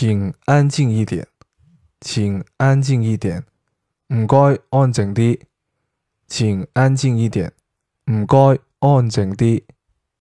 [0.00, 1.26] 请安静一点
[2.00, 3.44] 请安静一点
[4.14, 4.36] 唔该
[4.70, 5.40] 安静啲
[6.28, 7.52] 请安静一点
[8.08, 8.38] 唔该
[8.78, 9.64] 安静啲。